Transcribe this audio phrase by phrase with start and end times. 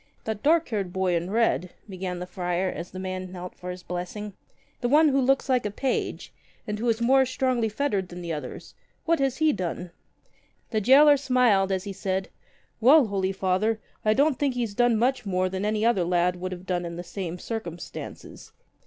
[0.23, 3.83] "That dark haired boy in red," began the friar as the man knelt for his
[3.83, 4.33] blessing,
[4.79, 6.33] "the one who looks like a page,
[6.65, 8.73] and who is more strongly fettered than the others—
[9.05, 9.91] what has he done?"
[10.71, 12.29] 39 The gaoler smiled as he said:
[12.79, 16.51] "Well, holy Father, I don't think he's done much more than any other lad would
[16.51, 18.53] have done in the same circumstances.